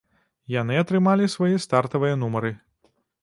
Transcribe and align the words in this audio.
Яны 0.53 0.73
атрымалі 0.83 1.27
свае 1.35 1.51
стартавыя 1.67 2.15
нумары. 2.25 2.51